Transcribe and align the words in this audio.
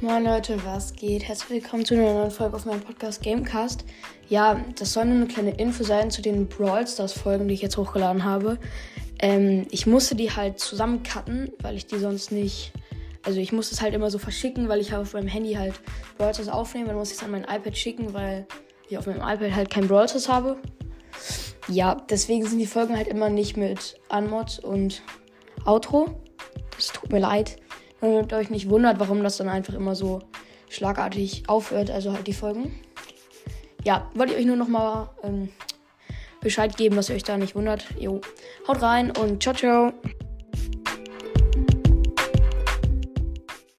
Moin 0.00 0.22
Leute, 0.22 0.64
was 0.64 0.94
geht? 0.94 1.26
Herzlich 1.26 1.50
willkommen 1.50 1.84
zu 1.84 1.94
einer 1.94 2.12
neuen 2.12 2.30
Folge 2.30 2.54
auf 2.54 2.64
meinem 2.64 2.82
Podcast 2.82 3.20
Gamecast. 3.20 3.84
Ja, 4.28 4.64
das 4.78 4.92
soll 4.92 5.06
nur 5.06 5.16
eine 5.16 5.26
kleine 5.26 5.56
Info 5.56 5.82
sein 5.82 6.12
zu 6.12 6.22
den 6.22 6.46
Brawl 6.46 6.86
Stars 6.86 7.12
Folgen, 7.12 7.48
die 7.48 7.54
ich 7.54 7.62
jetzt 7.62 7.76
hochgeladen 7.76 8.22
habe. 8.22 8.58
Ähm, 9.18 9.66
ich 9.72 9.88
musste 9.88 10.14
die 10.14 10.30
halt 10.30 10.60
zusammen 10.60 11.02
cutten, 11.02 11.50
weil 11.62 11.74
ich 11.74 11.88
die 11.88 11.98
sonst 11.98 12.30
nicht. 12.30 12.72
Also 13.24 13.40
ich 13.40 13.50
musste 13.50 13.74
es 13.74 13.82
halt 13.82 13.92
immer 13.92 14.08
so 14.08 14.18
verschicken, 14.18 14.68
weil 14.68 14.80
ich 14.80 14.94
auf 14.94 15.14
meinem 15.14 15.26
Handy 15.26 15.54
halt 15.54 15.74
Brawl 16.16 16.32
Stars 16.32 16.48
aufnehmen, 16.48 16.86
dann 16.86 16.96
muss 16.96 17.10
ich 17.10 17.16
es 17.16 17.24
an 17.24 17.32
mein 17.32 17.42
iPad 17.42 17.76
schicken, 17.76 18.14
weil 18.14 18.46
ich 18.88 18.96
auf 18.96 19.06
meinem 19.06 19.16
iPad 19.16 19.52
halt 19.52 19.68
kein 19.68 19.88
Brawl 19.88 20.08
Stars 20.08 20.28
habe. 20.28 20.58
Ja, 21.66 21.96
deswegen 22.08 22.46
sind 22.46 22.60
die 22.60 22.66
Folgen 22.66 22.96
halt 22.96 23.08
immer 23.08 23.30
nicht 23.30 23.56
mit 23.56 23.96
Unmod 24.10 24.60
und 24.60 25.02
Outro. 25.64 26.22
Es 26.78 26.86
tut 26.92 27.10
mir 27.10 27.18
leid. 27.18 27.56
Damit 28.00 28.32
euch 28.32 28.50
nicht 28.50 28.68
wundert, 28.68 29.00
warum 29.00 29.22
das 29.22 29.36
dann 29.38 29.48
einfach 29.48 29.74
immer 29.74 29.94
so 29.94 30.20
schlagartig 30.68 31.44
aufhört, 31.48 31.90
also 31.90 32.12
halt 32.12 32.26
die 32.26 32.32
Folgen. 32.32 32.80
Ja, 33.84 34.10
wollte 34.14 34.32
ich 34.34 34.40
euch 34.40 34.46
nur 34.46 34.56
nochmal 34.56 35.08
ähm, 35.22 35.48
Bescheid 36.40 36.76
geben, 36.76 36.96
dass 36.96 37.08
ihr 37.08 37.16
euch 37.16 37.24
da 37.24 37.36
nicht 37.36 37.54
wundert. 37.54 37.86
Jo, 37.98 38.20
haut 38.66 38.82
rein 38.82 39.10
und 39.16 39.42
ciao, 39.42 39.54
ciao. 39.54 39.92